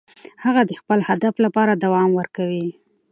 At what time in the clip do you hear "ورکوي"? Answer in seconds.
2.19-2.67